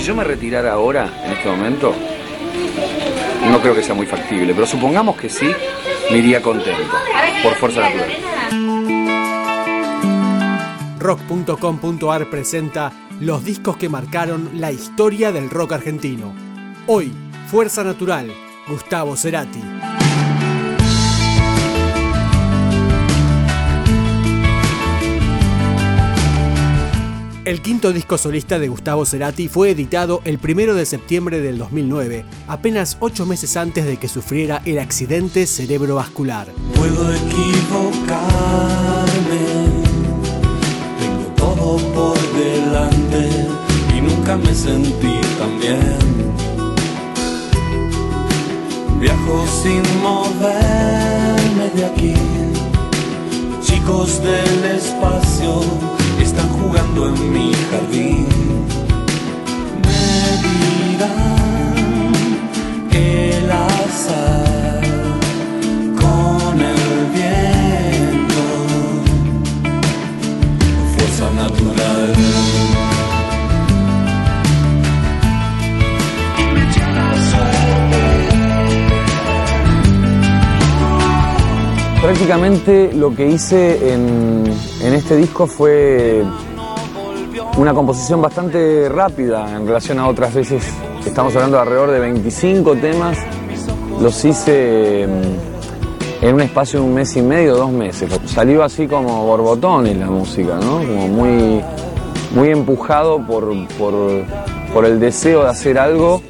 si 0.00 0.06
yo 0.06 0.14
me 0.14 0.24
retirara 0.24 0.72
ahora, 0.72 1.12
en 1.26 1.32
este 1.32 1.46
momento, 1.46 1.94
no 3.50 3.60
creo 3.60 3.74
que 3.74 3.82
sea 3.82 3.94
muy 3.94 4.06
factible, 4.06 4.54
pero 4.54 4.66
supongamos 4.66 5.14
que 5.16 5.28
sí, 5.28 5.50
me 6.10 6.18
iría 6.18 6.40
contento, 6.40 6.90
por 7.42 7.54
fuerza 7.56 7.82
natural. 7.82 8.10
Rock.com.ar 10.98 12.30
presenta 12.30 12.92
los 13.20 13.44
discos 13.44 13.76
que 13.76 13.90
marcaron 13.90 14.48
la 14.54 14.72
historia 14.72 15.32
del 15.32 15.50
rock 15.50 15.72
argentino. 15.72 16.32
Hoy, 16.86 17.12
Fuerza 17.50 17.84
Natural, 17.84 18.32
Gustavo 18.68 19.16
Cerati. 19.16 19.60
El 27.46 27.62
quinto 27.62 27.94
disco 27.94 28.18
solista 28.18 28.58
de 28.58 28.68
Gustavo 28.68 29.06
Cerati 29.06 29.48
fue 29.48 29.70
editado 29.70 30.20
el 30.26 30.38
1 30.42 30.74
de 30.74 30.84
septiembre 30.84 31.40
del 31.40 31.56
2009, 31.56 32.26
apenas 32.46 32.98
ocho 33.00 33.24
meses 33.24 33.56
antes 33.56 33.86
de 33.86 33.96
que 33.96 34.08
sufriera 34.08 34.60
el 34.66 34.78
accidente 34.78 35.46
cerebrovascular. 35.46 36.48
Puedo 36.74 37.10
equivocarme, 37.14 38.18
tengo 41.00 41.32
todo 41.34 41.78
por 41.94 42.18
delante 42.34 43.30
y 43.96 44.02
nunca 44.02 44.36
me 44.36 44.54
sentí 44.54 45.18
tan 45.38 45.58
bien. 45.58 45.96
Viajo 49.00 49.46
sin 49.62 49.80
moverme 50.02 51.70
de 51.74 51.86
aquí, 51.86 52.14
chicos 53.62 54.22
del 54.22 54.76
espacio 54.76 55.99
Prácticamente 82.02 82.92
lo 82.94 83.14
que 83.14 83.26
hice 83.26 83.92
en, 83.92 84.44
en 84.82 84.94
este 84.94 85.16
disco 85.16 85.46
fue 85.46 86.24
una 87.58 87.74
composición 87.74 88.22
bastante 88.22 88.88
rápida 88.88 89.54
en 89.54 89.66
relación 89.66 89.98
a 89.98 90.08
otras 90.08 90.32
veces. 90.32 90.64
Estamos 91.04 91.34
hablando 91.36 91.58
de 91.58 91.62
alrededor 91.62 91.90
de 91.90 92.00
25 92.00 92.76
temas. 92.76 93.18
Los 94.00 94.24
hice 94.24 95.06
mm, 95.06 96.24
en 96.24 96.34
un 96.34 96.40
espacio 96.40 96.80
de 96.80 96.86
un 96.86 96.94
mes 96.94 97.14
y 97.16 97.22
medio, 97.22 97.56
dos 97.56 97.70
meses. 97.70 98.18
Salió 98.24 98.64
así 98.64 98.86
como 98.86 99.26
borbotones 99.26 99.94
la 99.96 100.06
música, 100.06 100.54
¿no? 100.54 100.78
Como 100.78 101.06
muy, 101.06 101.60
muy 102.34 102.48
empujado 102.48 103.26
por, 103.26 103.52
por, 103.76 103.94
por 104.72 104.86
el 104.86 104.98
deseo 105.00 105.42
de 105.42 105.50
hacer 105.50 105.78
algo. 105.78 106.22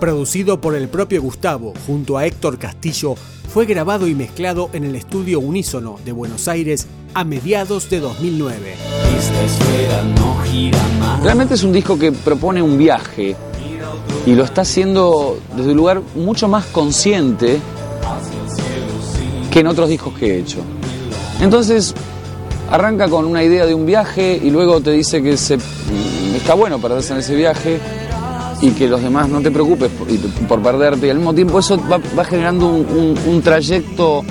Producido 0.00 0.62
por 0.62 0.74
el 0.74 0.88
propio 0.88 1.20
Gustavo 1.20 1.74
junto 1.86 2.16
a 2.16 2.24
Héctor 2.24 2.58
Castillo, 2.58 3.16
fue 3.52 3.66
grabado 3.66 4.08
y 4.08 4.14
mezclado 4.14 4.70
en 4.72 4.84
el 4.84 4.96
estudio 4.96 5.40
Unísono 5.40 5.98
de 6.06 6.12
Buenos 6.12 6.48
Aires 6.48 6.86
a 7.12 7.22
mediados 7.22 7.90
de 7.90 8.00
2009. 8.00 8.76
Esta 9.18 9.42
esfera 9.42 10.02
no 10.16 10.38
gira 10.44 10.78
más. 10.98 11.22
Realmente 11.22 11.52
es 11.52 11.62
un 11.64 11.72
disco 11.72 11.98
que 11.98 12.12
propone 12.12 12.62
un 12.62 12.78
viaje 12.78 13.36
y 14.24 14.34
lo 14.34 14.44
está 14.44 14.62
haciendo 14.62 15.38
desde 15.54 15.72
un 15.72 15.76
lugar 15.76 16.00
mucho 16.14 16.48
más 16.48 16.64
consciente 16.64 17.60
que 19.50 19.60
en 19.60 19.66
otros 19.66 19.90
discos 19.90 20.14
que 20.14 20.34
he 20.34 20.38
hecho. 20.38 20.60
Entonces 21.42 21.94
arranca 22.70 23.06
con 23.10 23.26
una 23.26 23.44
idea 23.44 23.66
de 23.66 23.74
un 23.74 23.84
viaje 23.84 24.40
y 24.42 24.48
luego 24.48 24.80
te 24.80 24.92
dice 24.92 25.22
que 25.22 25.32
está 25.32 26.54
bueno 26.54 26.80
perderse 26.80 27.12
en 27.12 27.18
ese 27.18 27.36
viaje 27.36 27.99
y 28.62 28.70
que 28.72 28.86
los 28.88 29.02
demás 29.02 29.28
no 29.28 29.40
te 29.40 29.50
preocupes 29.50 29.90
por, 30.48 30.60
perderte. 30.62 31.06
Y 31.06 31.10
al 31.10 31.16
mismo 31.16 31.34
tiempo 31.34 31.58
eso 31.58 31.80
va, 31.90 32.24
generando 32.24 32.68
un, 32.68 33.18
un- 33.26 33.42
trayecto 33.42 34.22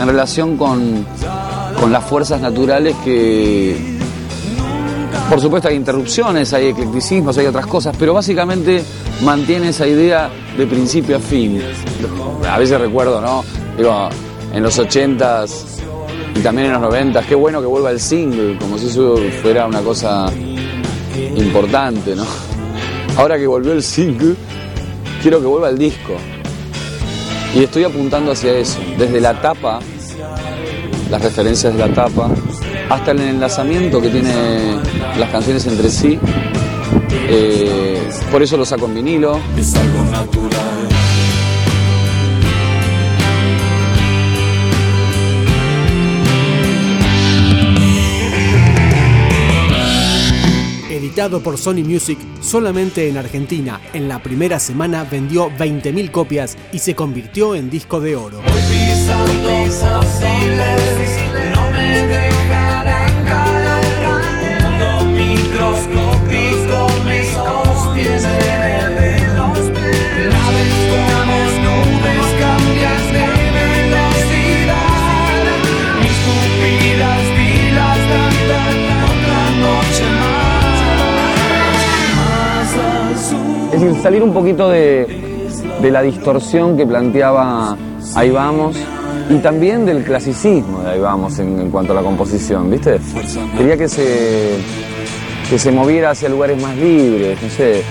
en 0.00 0.06
relación 0.06 0.56
con, 0.56 1.04
con 1.78 1.92
las 1.92 2.04
fuerzas 2.04 2.40
naturales 2.40 2.94
que, 3.04 3.76
por 5.28 5.40
supuesto 5.40 5.68
hay 5.68 5.76
interrupciones, 5.76 6.52
hay 6.52 6.68
eclecticismos, 6.68 7.36
hay 7.38 7.46
otras 7.46 7.66
cosas, 7.66 7.94
pero 7.98 8.14
básicamente 8.14 8.82
mantiene 9.22 9.68
esa 9.68 9.86
idea 9.86 10.30
de 10.56 10.66
principio 10.66 11.16
a 11.16 11.20
fin. 11.20 11.60
A 12.50 12.58
veces 12.58 12.80
recuerdo, 12.80 13.20
¿no? 13.20 13.44
Digo, 13.76 14.08
en 14.52 14.62
los 14.62 14.78
80s 14.78 15.50
y 16.36 16.40
también 16.40 16.72
en 16.72 16.80
los 16.80 16.92
90s, 16.92 17.26
qué 17.26 17.34
bueno 17.34 17.60
que 17.60 17.66
vuelva 17.66 17.90
el 17.90 18.00
single, 18.00 18.56
como 18.58 18.78
si 18.78 18.86
eso 18.86 19.16
fuera 19.42 19.66
una 19.66 19.80
cosa 19.80 20.26
importante, 21.36 22.14
¿no? 22.16 22.24
Ahora 23.16 23.38
que 23.38 23.46
volvió 23.46 23.72
el 23.72 23.82
single, 23.82 24.34
quiero 25.22 25.40
que 25.40 25.46
vuelva 25.46 25.68
el 25.68 25.78
disco. 25.78 26.16
Y 27.54 27.62
estoy 27.62 27.84
apuntando 27.84 28.32
hacia 28.32 28.52
eso, 28.56 28.80
desde 28.98 29.20
la 29.20 29.40
tapa, 29.40 29.78
las 31.10 31.22
referencias 31.22 31.72
de 31.72 31.78
la 31.78 31.94
tapa, 31.94 32.28
hasta 32.90 33.12
el 33.12 33.20
enlazamiento 33.20 34.00
que 34.00 34.08
tiene 34.08 34.80
las 35.16 35.30
canciones 35.30 35.64
entre 35.66 35.88
sí. 35.88 36.18
Eh, 37.28 38.02
por 38.32 38.42
eso 38.42 38.56
lo 38.56 38.64
saco 38.64 38.86
en 38.86 38.94
vinilo. 38.94 39.38
Es 39.56 39.74
algo 39.76 40.04
natural. 40.10 40.93
Editado 51.14 51.38
por 51.44 51.58
Sony 51.58 51.84
Music 51.84 52.18
solamente 52.40 53.08
en 53.08 53.16
Argentina, 53.16 53.80
en 53.92 54.08
la 54.08 54.20
primera 54.20 54.58
semana 54.58 55.04
vendió 55.04 55.48
20.000 55.48 56.10
copias 56.10 56.58
y 56.72 56.80
se 56.80 56.96
convirtió 56.96 57.54
en 57.54 57.70
disco 57.70 58.00
de 58.00 58.16
oro. 58.16 58.40
Es 83.72 83.80
decir, 83.80 84.02
salir 84.02 84.22
un 84.22 84.32
poquito 84.32 84.68
de, 84.68 85.06
de 85.80 85.90
la 85.90 86.02
distorsión 86.02 86.76
que 86.76 86.86
planteaba 86.86 87.76
Ahí 88.14 88.30
vamos 88.30 88.76
y 89.28 89.38
también 89.38 89.86
del 89.86 90.04
clasicismo 90.04 90.82
de 90.82 90.90
Ahí 90.90 91.00
vamos 91.00 91.38
en, 91.38 91.70
cuanto 91.70 91.92
a 91.92 91.96
la 91.96 92.02
composición, 92.02 92.70
¿viste? 92.70 93.00
Quería 93.56 93.76
que 93.76 93.88
se, 93.88 94.56
que 95.48 95.58
se 95.58 95.72
moviera 95.72 96.10
hacia 96.10 96.28
lugares 96.28 96.60
más 96.62 96.76
libres, 96.76 97.42
no 97.42 97.48
sé. 97.48 97.82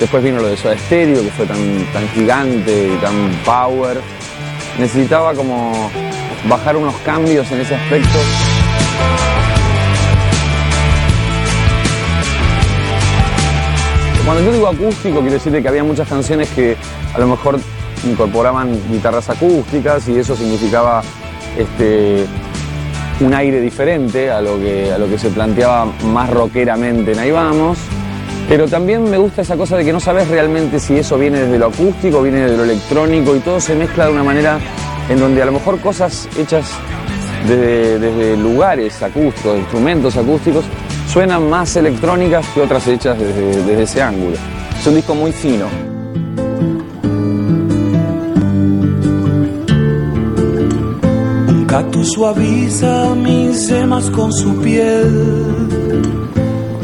Después 0.00 0.22
vino 0.22 0.40
lo 0.40 0.48
de 0.48 0.56
Soda 0.56 0.76
Stereo, 0.76 1.22
que 1.22 1.30
fue 1.30 1.46
tan, 1.46 1.58
tan 1.92 2.08
gigante 2.08 2.88
y 2.92 2.96
tan 3.00 3.14
power. 3.44 3.98
Necesitaba 4.78 5.32
como 5.34 5.90
bajar 6.48 6.76
unos 6.76 6.94
cambios 7.06 7.50
en 7.52 7.60
ese 7.60 7.76
aspecto. 7.76 8.18
Cuando 14.24 14.42
yo 14.42 14.52
digo 14.52 14.68
acústico, 14.68 15.20
quiero 15.20 15.34
decirte 15.34 15.60
que 15.60 15.68
había 15.68 15.84
muchas 15.84 16.08
canciones 16.08 16.48
que 16.48 16.76
a 17.14 17.18
lo 17.18 17.26
mejor 17.26 17.58
incorporaban 18.08 18.72
guitarras 18.90 19.28
acústicas 19.28 20.08
y 20.08 20.18
eso 20.18 20.34
significaba 20.34 21.02
este, 21.58 22.24
un 23.20 23.34
aire 23.34 23.60
diferente 23.60 24.30
a 24.30 24.40
lo, 24.40 24.58
que, 24.58 24.90
a 24.90 24.96
lo 24.96 25.08
que 25.08 25.18
se 25.18 25.28
planteaba 25.28 25.84
más 26.04 26.30
rockeramente 26.30 27.12
en 27.12 27.18
Ahí 27.18 27.30
Vamos. 27.30 27.76
Pero 28.48 28.66
también 28.66 29.10
me 29.10 29.18
gusta 29.18 29.42
esa 29.42 29.56
cosa 29.56 29.76
de 29.76 29.84
que 29.84 29.92
no 29.92 30.00
sabes 30.00 30.26
realmente 30.28 30.80
si 30.80 30.96
eso 30.96 31.18
viene 31.18 31.40
desde 31.40 31.58
lo 31.58 31.66
acústico, 31.66 32.22
viene 32.22 32.50
de 32.50 32.56
lo 32.56 32.64
electrónico 32.64 33.36
y 33.36 33.40
todo 33.40 33.60
se 33.60 33.74
mezcla 33.74 34.06
de 34.06 34.12
una 34.12 34.24
manera 34.24 34.58
en 35.10 35.20
donde 35.20 35.42
a 35.42 35.46
lo 35.46 35.52
mejor 35.52 35.80
cosas 35.80 36.30
hechas 36.38 36.70
desde, 37.46 37.98
desde 37.98 38.36
lugares 38.38 39.02
acústicos, 39.02 39.58
instrumentos 39.58 40.16
acústicos, 40.16 40.64
suenan 41.08 41.48
más 41.48 41.76
electrónicas 41.76 42.46
que 42.54 42.60
otras 42.60 42.86
hechas 42.88 43.18
desde, 43.18 43.62
desde 43.62 43.82
ese 43.82 44.02
ángulo. 44.02 44.36
Es 44.78 44.86
un 44.86 44.94
disco 44.94 45.14
muy 45.14 45.32
fino. 45.32 45.66
cactus 51.74 52.12
suaviza 52.12 53.16
mis 53.16 53.66
semas 53.66 54.08
con 54.10 54.32
su 54.32 54.60
piel. 54.62 56.02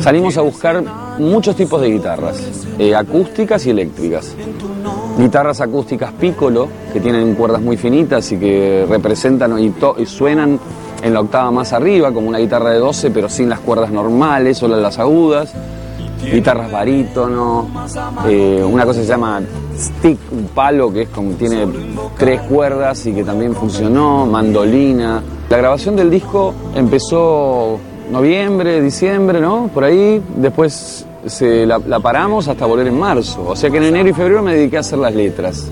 Salimos 0.01 0.37
a 0.37 0.41
buscar 0.41 0.83
muchos 1.21 1.55
tipos 1.55 1.81
de 1.81 1.93
guitarras, 1.93 2.67
eh, 2.77 2.97
acústicas 2.97 3.65
y 3.67 3.71
eléctricas. 3.71 4.35
Guitarras 5.17 5.61
acústicas 5.61 6.13
piccolo, 6.15 6.67
que 6.93 6.99
tienen 6.99 7.37
cuerdas 7.37 7.63
muy 7.63 7.77
finitas 7.77 8.33
y 8.33 8.39
que 8.39 8.85
representan 8.89 9.57
y 9.61 10.07
suenan 10.07 10.59
en 11.03 11.15
la 11.15 11.21
octava 11.21 11.51
más 11.51 11.73
arriba, 11.73 12.13
como 12.13 12.29
una 12.29 12.39
guitarra 12.39 12.71
de 12.71 12.79
12, 12.79 13.11
pero 13.11 13.29
sin 13.29 13.49
las 13.49 13.61
cuerdas 13.61 13.91
normales, 13.91 14.59
solo 14.59 14.77
las 14.77 14.99
agudas. 14.99 15.53
Guitarras 16.23 16.71
barítono, 16.71 17.69
eh, 18.29 18.63
una 18.63 18.85
cosa 18.85 19.01
que 19.01 19.07
se 19.07 19.11
llama 19.11 19.41
stick, 19.75 20.19
un 20.31 20.49
palo 20.55 20.93
que 20.93 21.03
es 21.03 21.09
como 21.09 21.33
tiene 21.33 21.67
tres 22.19 22.43
cuerdas 22.43 23.07
y 23.07 23.15
que 23.15 23.25
también 23.25 23.55
funcionó, 23.55 24.27
mandolina. 24.27 25.23
La 25.49 25.57
grabación 25.57 25.97
del 25.97 26.11
disco 26.11 26.53
empezó 26.75 27.81
noviembre, 28.11 28.83
diciembre, 28.83 29.41
¿no? 29.41 29.71
Por 29.73 29.85
ahí, 29.85 30.23
después 30.37 31.07
se 31.27 31.67
la, 31.67 31.79
paramos 32.01 32.49
hasta 32.49 32.67
volver 32.67 32.89
en 32.89 32.99
marzo. 32.99 33.45
O 33.47 33.57
sea 33.57 33.71
que 33.71 33.79
en 33.79 33.85
enero 33.85 34.09
y 34.09 34.13
febrero 34.13 34.43
me 34.43 34.55
dediqué 34.55 34.79
a 34.79 34.81
hacer 34.81 34.99
las 34.99 35.15
letras. 35.15 35.71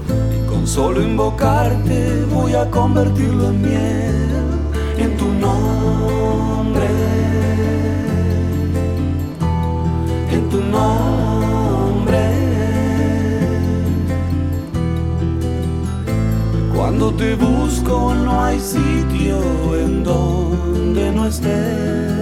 Con 0.48 0.66
solo 0.66 1.02
invocarte 1.02 2.24
voy 2.32 2.54
a 2.54 2.70
convertirlo 2.70 3.48
en 3.48 3.62
miel, 3.62 4.38
nombre, 5.48 6.88
en 10.32 10.48
tu 10.50 10.60
nombre. 10.60 12.24
Cuando 16.74 17.12
te 17.14 17.34
busco 17.34 18.14
no 18.14 18.44
hay 18.44 18.60
sitio 18.60 19.40
en 19.76 20.04
donde 20.04 21.12
no 21.12 21.26
estés. 21.26 22.18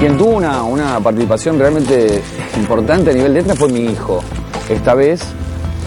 Quien 0.00 0.16
tuvo 0.16 0.30
una, 0.30 0.62
una 0.62 0.98
participación 0.98 1.58
realmente 1.58 2.22
importante 2.56 3.10
a 3.10 3.12
nivel 3.12 3.34
de 3.34 3.40
letra 3.40 3.54
fue 3.54 3.68
mi 3.68 3.80
hijo. 3.80 4.22
Esta 4.70 4.94
vez, 4.94 5.20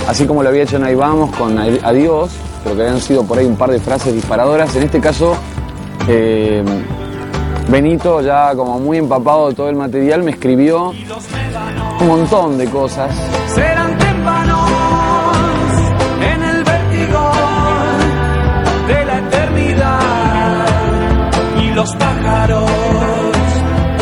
así 0.09 0.27
como 0.27 0.43
lo 0.43 0.49
había 0.49 0.63
hecho 0.63 0.75
en 0.75 0.83
Ahí 0.83 0.93
Vamos 0.93 1.33
con 1.37 1.57
Adiós, 1.57 2.31
pero 2.63 2.75
que 2.75 2.81
habían 2.81 2.99
sido 2.99 3.23
por 3.23 3.37
ahí 3.37 3.45
un 3.45 3.55
par 3.55 3.71
de 3.71 3.79
frases 3.79 4.13
disparadoras, 4.13 4.75
en 4.75 4.83
este 4.83 4.99
caso, 4.99 5.37
eh, 6.07 6.61
Benito, 7.69 8.21
ya 8.21 8.53
como 8.55 8.79
muy 8.79 8.97
empapado 8.97 9.47
de 9.47 9.55
todo 9.55 9.69
el 9.69 9.77
material, 9.77 10.21
me 10.23 10.31
escribió 10.31 10.91
un 12.01 12.07
montón 12.07 12.57
de 12.57 12.65
cosas. 12.65 13.09
serán 13.55 13.97
en 16.21 16.43
el 16.43 16.63
vértigo 16.63 17.31
de 18.87 19.05
la 19.05 19.17
eternidad 19.19 20.13
los 21.73 21.95
pájaros. 21.95 22.72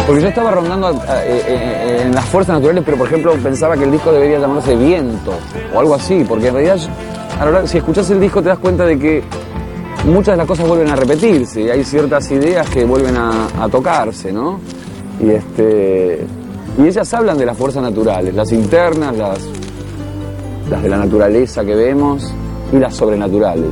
Porque 0.08 0.22
yo 0.24 0.28
estaba 0.30 0.52
rondando 0.52 0.88
a- 0.88 0.92
eh, 1.26 1.42
eh, 1.48 2.02
en 2.06 2.14
las 2.16 2.26
fuerzas 2.26 2.56
naturales, 2.56 2.84
pero 2.86 2.98
por 2.98 3.08
ejemplo 3.08 3.34
pensaba 3.42 3.78
que 3.78 3.84
el 3.86 3.92
disco 3.92 4.12
debería 4.12 4.40
llamarse 4.40 4.76
Viento 4.76 5.34
o 5.74 5.80
algo 5.80 5.96
así, 5.96 6.26
porque 6.28 6.48
en 6.48 6.54
realidad, 6.56 6.78
a 7.40 7.46
la 7.46 7.52
hora- 7.52 7.68
si 7.68 7.78
escuchas 7.78 8.10
el 8.10 8.20
disco 8.20 8.42
te 8.42 8.50
das 8.50 8.60
cuenta 8.60 8.84
de 8.86 8.98
que 9.00 9.24
muchas 10.06 10.34
de 10.34 10.38
las 10.38 10.48
cosas 10.48 10.68
vuelven 10.68 10.90
a 10.90 10.96
repetirse 10.96 11.62
y 11.62 11.70
hay 11.70 11.84
ciertas 11.84 12.30
ideas 12.32 12.68
que 12.70 12.84
vuelven 12.84 13.16
a 13.18 13.70
tocarse, 13.72 14.34
¿no? 14.34 14.60
Y, 15.24 15.30
este, 15.30 16.26
y 16.82 16.88
ellas 16.88 17.14
hablan 17.14 17.38
de 17.38 17.46
las 17.46 17.56
fuerzas 17.56 17.84
naturales, 17.84 18.34
las 18.34 18.52
internas, 18.52 19.16
las, 19.16 19.40
las 20.70 20.82
de 20.84 20.90
la 20.90 20.98
naturaleza 20.98 21.64
que 21.64 21.76
vemos 21.76 22.34
y 22.74 22.78
las 22.78 22.96
sobrenaturales. 22.96 23.70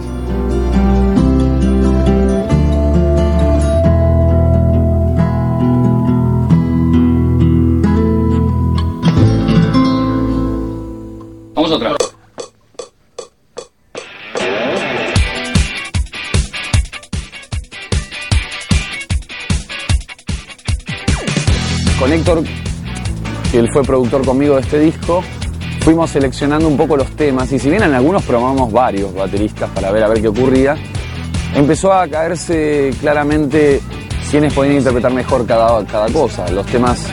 Con 22.00 22.14
Héctor, 22.14 22.44
que 23.52 23.60
él 23.60 23.68
fue 23.74 23.84
productor 23.84 24.26
conmigo 24.26 24.56
de 24.56 24.62
este 24.62 24.80
disco, 24.80 25.22
fuimos 25.82 26.10
seleccionando 26.10 26.68
un 26.68 26.78
poco 26.78 26.96
los 26.96 27.10
temas 27.12 27.52
y 27.52 27.60
si 27.60 27.70
bien 27.70 27.84
en 27.84 27.94
algunos 27.94 28.24
probamos 28.24 28.72
varios 28.72 29.14
bateristas 29.14 29.70
para 29.72 29.92
ver 29.92 30.04
a 30.04 30.08
ver 30.08 30.22
qué 30.22 30.30
ocurría, 30.30 30.78
empezó 31.54 31.92
a 31.92 32.08
caerse 32.08 32.92
claramente 33.02 33.82
quiénes 34.32 34.54
podían 34.54 34.76
interpretar 34.76 35.12
mejor 35.12 35.46
cada, 35.46 35.86
cada 35.86 36.08
cosa. 36.08 36.50
Los 36.52 36.66
temas 36.68 37.06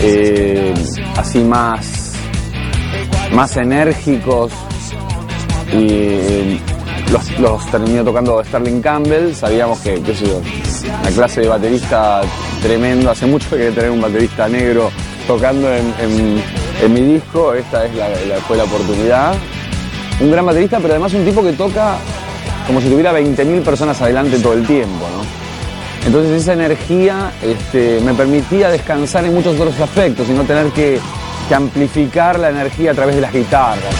eh, 0.00 0.74
así 1.16 1.40
más, 1.40 2.12
más 3.32 3.56
enérgicos 3.56 4.52
y 5.72 5.86
eh, 5.90 6.60
los, 7.40 7.66
terminó 7.66 8.04
tocando 8.04 8.44
Sterling 8.44 8.80
Campbell. 8.80 9.34
Sabíamos 9.34 9.80
que, 9.80 10.00
qué 10.02 10.14
sé 10.14 10.26
yo, 10.26 10.40
una 11.00 11.10
clase 11.10 11.40
de 11.40 11.48
baterista 11.48 12.22
tremendo. 12.60 13.10
Hace 13.10 13.26
mucho 13.26 13.50
que 13.50 13.56
quería 13.56 13.72
tener 13.74 13.90
un 13.90 14.00
baterista 14.00 14.48
negro 14.48 14.90
tocando 15.26 15.68
en, 15.72 16.42
mi 16.94 17.00
disco. 17.02 17.54
Esta 17.54 17.84
es 17.86 17.94
la, 17.94 18.08
la- 18.08 18.36
fue 18.46 18.56
la 18.56 18.64
oportunidad. 18.64 19.34
Un 20.20 20.30
gran 20.30 20.44
baterista, 20.46 20.78
pero 20.80 20.94
además 20.94 21.12
un 21.14 21.24
tipo 21.24 21.42
que 21.42 21.52
toca 21.52 21.96
como 22.66 22.80
si 22.80 22.88
tuviera 22.88 23.12
20.000 23.12 23.62
personas 23.62 24.00
adelante 24.00 24.38
todo 24.38 24.52
el 24.52 24.66
tiempo, 24.66 25.06
¿no? 25.16 25.24
Entonces 26.06 26.42
esa 26.42 26.52
energía 26.54 27.32
este, 27.42 28.00
me 28.00 28.14
permitía 28.14 28.70
descansar 28.70 29.24
en 29.24 29.34
muchos 29.34 29.58
otros 29.58 29.78
aspectos 29.80 30.28
y 30.28 30.32
no 30.32 30.44
tener 30.44 30.66
que, 30.68 30.98
que 31.48 31.54
amplificar 31.54 32.38
la 32.38 32.50
energía 32.50 32.92
a 32.92 32.94
través 32.94 33.16
de 33.16 33.20
las 33.22 33.32
guitarras. 33.32 33.94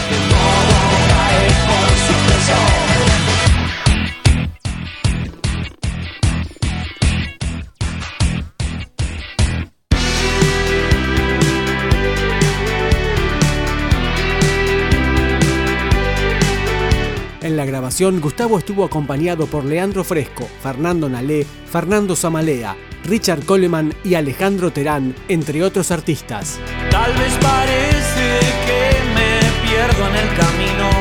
Gustavo 18.20 18.58
estuvo 18.58 18.84
acompañado 18.84 19.46
por 19.46 19.64
Leandro 19.64 20.04
Fresco, 20.04 20.46
Fernando 20.62 21.08
Nalé, 21.08 21.46
Fernando 21.66 22.14
Zamalea, 22.14 22.76
Richard 23.04 23.44
Coleman 23.44 23.94
y 24.04 24.14
Alejandro 24.14 24.70
Terán, 24.70 25.14
entre 25.28 25.62
otros 25.64 25.90
artistas. 25.90 26.58
Tal 26.90 27.12
vez 27.14 27.32
parece 27.40 28.40
que 28.66 28.92
me 29.14 29.68
pierdo 29.68 30.08
en 30.08 30.16
el 30.16 30.36
camino, 30.36 30.99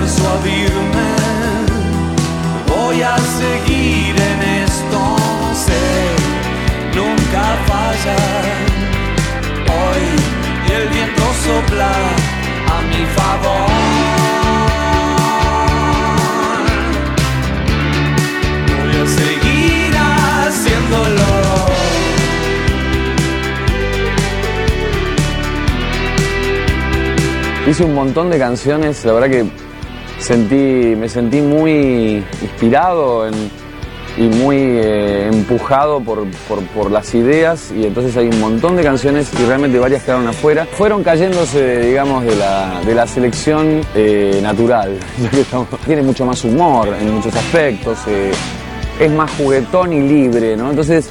persuadirme, 0.00 1.08
voy 2.68 3.02
a 3.02 3.16
seguir 3.40 4.14
en 4.30 4.40
esto, 4.64 5.00
sé, 5.66 5.86
nunca 6.98 7.42
fallar. 7.70 8.44
Hoy 9.78 10.04
el 10.76 10.88
viento 10.88 11.22
sopla 11.44 11.92
a 12.74 12.76
mi 12.90 13.02
favor. 13.16 13.70
Voy 18.76 18.94
a 19.02 19.06
seguir 19.20 19.92
haciéndolo. 19.96 21.30
Hice 27.68 27.82
un 27.84 27.94
montón 27.94 28.30
de 28.30 28.38
canciones, 28.38 29.04
la 29.04 29.12
verdad 29.12 29.28
que 29.30 29.65
sentí, 30.18 30.94
me 30.96 31.08
sentí 31.08 31.40
muy 31.40 32.24
inspirado 32.42 33.28
y 34.16 34.22
muy 34.22 34.56
eh, 34.56 35.28
empujado 35.28 36.00
por, 36.00 36.26
por, 36.74 36.90
las 36.90 37.14
ideas 37.14 37.70
y 37.70 37.84
entonces 37.84 38.16
hay 38.16 38.28
un 38.28 38.40
montón 38.40 38.76
de 38.76 38.82
canciones 38.82 39.30
y 39.38 39.44
realmente 39.44 39.78
varias 39.78 40.02
quedaron 40.04 40.26
afuera. 40.26 40.66
Fueron 40.72 41.02
cayéndose, 41.02 41.80
digamos, 41.80 42.24
de 42.24 42.34
la, 42.36 42.80
de 42.84 42.94
la 42.94 43.06
selección 43.06 43.82
eh, 43.94 44.40
natural, 44.42 44.98
tiene 45.86 46.02
mucho 46.02 46.24
más 46.24 46.42
humor 46.44 46.88
en 46.98 47.14
muchos 47.14 47.34
aspectos, 47.34 47.98
eh, 48.06 48.32
es 48.98 49.10
más 49.10 49.30
juguetón 49.32 49.92
y 49.92 50.00
libre, 50.00 50.56
¿no? 50.56 50.70
Entonces, 50.70 51.10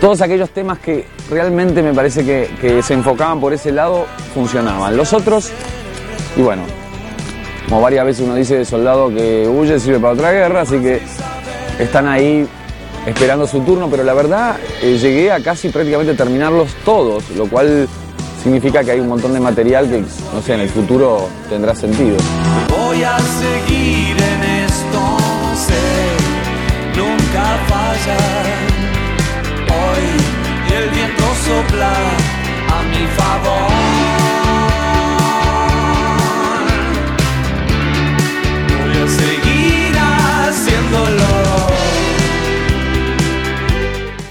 todos 0.00 0.20
aquellos 0.20 0.50
temas 0.50 0.80
que 0.80 1.06
realmente 1.30 1.80
me 1.82 1.94
parece 1.94 2.24
que 2.24 2.82
se 2.82 2.94
enfocaban 2.94 3.40
por 3.40 3.52
ese 3.52 3.70
lado 3.70 4.06
funcionaban. 4.34 4.96
Los 4.96 5.12
otros, 5.12 5.52
y 6.36 6.42
bueno, 6.42 6.62
como 7.68 7.80
varias 7.80 8.04
veces 8.04 8.24
uno 8.24 8.34
dice 8.34 8.64
soldado 8.64 9.08
que 9.08 9.48
huye 9.48 9.78
sirve 9.78 9.98
para 9.98 10.14
otra 10.14 10.32
guerra, 10.32 10.62
así 10.62 10.78
que 10.78 11.00
están 11.78 12.06
ahí 12.08 12.46
esperando 13.06 13.46
su 13.46 13.60
turno, 13.60 13.88
pero 13.90 14.04
la 14.04 14.14
verdad 14.14 14.56
eh, 14.82 14.98
llegué 14.98 15.32
a 15.32 15.42
casi 15.42 15.68
prácticamente 15.68 16.14
terminarlos 16.14 16.70
todos, 16.84 17.28
lo 17.30 17.46
cual 17.48 17.88
significa 18.42 18.84
que 18.84 18.92
hay 18.92 19.00
un 19.00 19.08
montón 19.08 19.32
de 19.32 19.40
material 19.40 19.88
que, 19.88 20.00
no 20.00 20.42
sé, 20.42 20.54
en 20.54 20.60
el 20.60 20.68
futuro 20.68 21.28
tendrá 21.48 21.74
sentido. 21.74 22.16
Voy 22.68 23.02
a 23.02 23.18
seguir 23.18 24.16
en 24.16 24.42
esto, 24.64 25.00
nunca 26.96 27.44
falla. 27.68 28.18
Hoy 29.68 30.76
el 30.76 30.90
viento 30.90 31.24
sopla 31.46 31.92
a 32.68 32.82
mi 32.82 33.06
favor. 33.16 34.01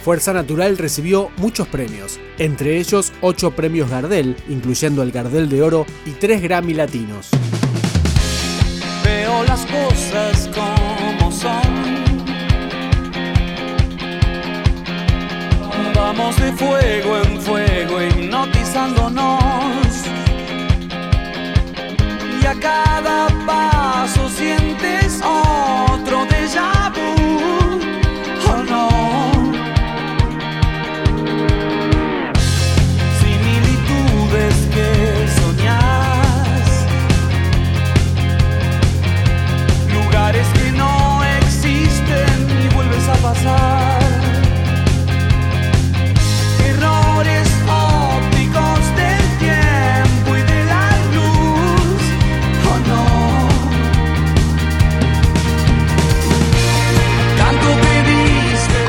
Fuerza 0.04 0.34
Natural 0.34 0.80
recibió 0.80 1.30
muchos 1.38 1.68
premios, 1.68 2.20
entre 2.40 2.78
ellos 2.80 3.14
8 3.22 3.52
premios 3.52 3.88
Gardel, 3.90 4.36
incluyendo 4.50 5.04
el 5.04 5.12
Gardel 5.12 5.48
de 5.48 5.62
Oro 5.62 5.86
y 6.08 6.12
3 6.12 6.42
Grammy 6.42 6.74
Latinos. 6.74 7.30
Veo 9.04 9.44
las 9.44 9.64
cosas 9.68 10.50
como 10.56 11.32
son. 11.32 11.62
Vamos 15.94 16.36
de 16.38 16.52
fuego 16.54 17.18
en 17.18 17.40
fuego 17.40 18.02
hipnotizándonos. 18.02 19.36
Y 22.42 22.46
a 22.46 22.60
cada 22.60 23.28
paso 23.46 23.61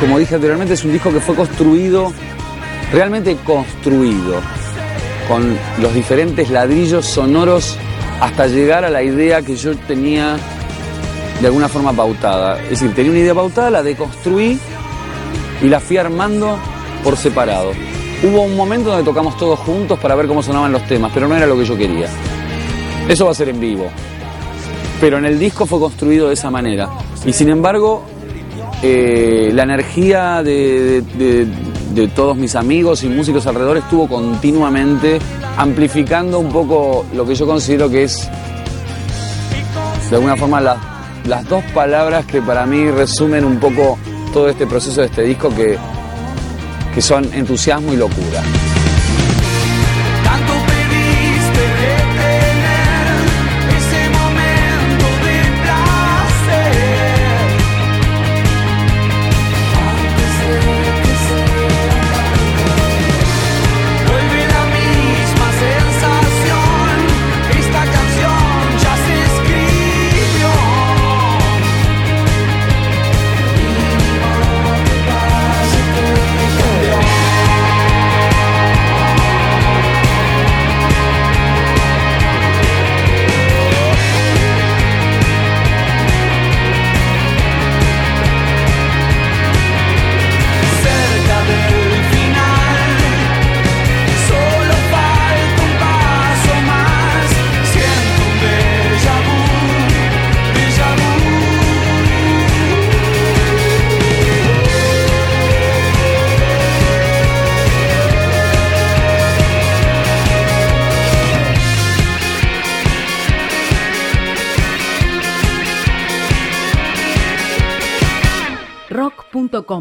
como 0.02 0.18
dije 0.18 0.34
anteriormente, 0.34 0.74
es 0.74 0.84
un 0.84 0.90
disco 0.90 1.12
que 1.12 1.20
fue 1.20 1.36
construido, 1.36 2.12
realmente 2.92 3.36
construido, 3.46 4.40
con 5.28 5.56
los 5.80 5.94
diferentes 5.94 6.50
ladrillos 6.50 7.06
sonoros 7.06 7.76
hasta 8.20 8.48
llegar 8.48 8.84
a 8.84 8.90
la 8.90 9.04
idea 9.04 9.42
que 9.42 9.54
yo 9.54 9.76
tenía 9.76 10.36
de 11.40 11.46
alguna 11.46 11.68
forma 11.68 11.92
pautada. 11.92 12.60
Es 12.64 12.80
decir, 12.80 12.92
tenía 12.96 13.12
una 13.12 13.20
idea 13.20 13.32
pautada, 13.32 13.70
la 13.70 13.84
deconstruí 13.84 14.58
y 15.62 15.68
la 15.68 15.78
fui 15.78 15.98
armando 15.98 16.58
por 17.04 17.16
separado. 17.16 17.70
Hubo 18.24 18.42
un 18.42 18.56
momento 18.56 18.90
donde 18.90 19.04
tocamos 19.04 19.36
todos 19.36 19.60
juntos 19.60 20.00
para 20.00 20.16
ver 20.16 20.26
cómo 20.26 20.42
sonaban 20.42 20.72
los 20.72 20.84
temas, 20.88 21.12
pero 21.14 21.28
no 21.28 21.36
era 21.36 21.46
lo 21.46 21.56
que 21.56 21.64
yo 21.64 21.78
quería. 21.78 22.08
Eso 23.08 23.26
va 23.26 23.30
a 23.30 23.34
ser 23.34 23.50
en 23.50 23.60
vivo. 23.60 23.88
Pero 25.00 25.18
en 25.18 25.26
el 25.26 25.38
disco 25.38 25.64
fue 25.64 25.78
construido 25.78 26.26
de 26.26 26.34
esa 26.34 26.50
manera. 26.50 26.88
Y 27.24 27.32
sin 27.32 27.50
embargo, 27.50 28.02
eh, 28.82 29.50
la 29.54 29.62
energía 29.62 30.42
de, 30.42 31.04
todos 32.16 32.36
mis 32.36 32.56
amigos 32.56 33.04
y 33.04 33.08
músicos 33.08 33.46
alrededor 33.46 33.76
estuvo 33.76 34.08
continuamente 34.08 35.20
amplificando 35.56 36.40
un 36.40 36.50
poco 36.50 37.06
lo 37.14 37.24
que 37.24 37.34
yo 37.34 37.46
considero 37.46 37.88
que 37.88 38.04
es, 38.04 38.28
de 40.10 40.16
alguna 40.16 40.36
forma, 40.36 40.60
las 40.60 41.48
dos 41.48 41.62
palabras 41.74 42.26
que 42.26 42.42
para 42.42 42.66
mí 42.66 42.90
resumen 42.90 43.44
un 43.44 43.60
poco 43.60 43.98
todo 44.32 44.48
este 44.48 44.66
proceso 44.66 45.00
de 45.00 45.06
este 45.06 45.22
disco 45.22 45.48
que, 45.54 45.78
que 46.92 47.02
son 47.02 47.32
entusiasmo 47.32 47.92
y 47.92 47.96
locura. 47.96 48.42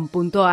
rock.com.ar 0.02 0.52